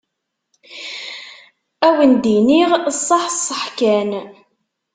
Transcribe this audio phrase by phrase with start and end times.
[1.87, 2.71] Ad awen-d-iniɣ
[3.07, 4.11] saḥ saḥ kan